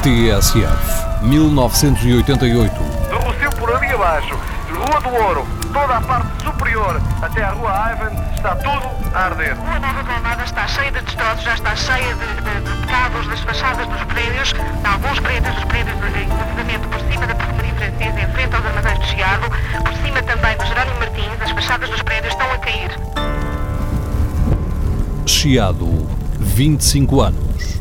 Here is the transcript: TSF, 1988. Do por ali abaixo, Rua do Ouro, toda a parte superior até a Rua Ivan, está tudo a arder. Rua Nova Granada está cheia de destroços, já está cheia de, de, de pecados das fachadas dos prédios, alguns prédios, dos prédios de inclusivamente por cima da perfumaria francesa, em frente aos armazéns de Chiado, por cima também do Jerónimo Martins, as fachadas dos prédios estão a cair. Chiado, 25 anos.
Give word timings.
TSF, 0.00 1.20
1988. 1.20 2.74
Do 3.10 3.56
por 3.58 3.70
ali 3.76 3.88
abaixo, 3.92 4.34
Rua 4.70 5.00
do 5.02 5.10
Ouro, 5.10 5.46
toda 5.74 5.98
a 5.98 6.00
parte 6.00 6.42
superior 6.42 6.98
até 7.20 7.44
a 7.44 7.50
Rua 7.50 7.92
Ivan, 7.92 8.10
está 8.34 8.56
tudo 8.56 8.88
a 9.14 9.24
arder. 9.26 9.54
Rua 9.58 9.78
Nova 9.78 10.02
Granada 10.02 10.42
está 10.44 10.66
cheia 10.68 10.90
de 10.90 11.02
destroços, 11.02 11.44
já 11.44 11.52
está 11.52 11.76
cheia 11.76 12.14
de, 12.14 12.26
de, 12.36 12.60
de 12.64 12.80
pecados 12.80 13.26
das 13.28 13.40
fachadas 13.40 13.86
dos 13.88 14.02
prédios, 14.04 14.54
alguns 14.84 15.20
prédios, 15.20 15.54
dos 15.54 15.64
prédios 15.64 15.96
de 16.00 16.22
inclusivamente 16.22 16.88
por 16.88 17.00
cima 17.12 17.26
da 17.26 17.34
perfumaria 17.34 17.74
francesa, 17.74 18.20
em 18.20 18.32
frente 18.32 18.54
aos 18.56 18.64
armazéns 18.64 18.98
de 19.00 19.06
Chiado, 19.06 19.50
por 19.84 19.92
cima 20.02 20.22
também 20.22 20.56
do 20.56 20.64
Jerónimo 20.64 20.98
Martins, 20.98 21.42
as 21.42 21.50
fachadas 21.50 21.90
dos 21.90 22.02
prédios 22.02 22.32
estão 22.32 22.50
a 22.50 22.58
cair. 22.58 22.90
Chiado, 25.26 26.08
25 26.38 27.20
anos. 27.20 27.79